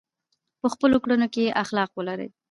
په 0.61 0.67
خپلو 0.73 0.95
کړنو 1.03 1.27
کې 1.33 1.55
اخلاص 1.63 1.89
ولرئ. 1.95 2.29